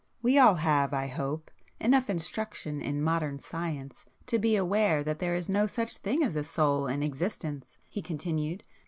[0.23, 5.35] "We all have, I hope, enough instruction in modern science to be aware that there
[5.35, 8.63] is no such thing as a soul in existence"—he continued.